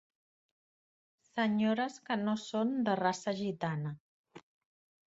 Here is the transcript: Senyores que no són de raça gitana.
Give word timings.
Senyores 1.31 1.99
que 2.09 2.17
no 2.23 2.35
són 2.47 2.75
de 2.89 2.99
raça 3.05 3.39
gitana. 3.45 3.95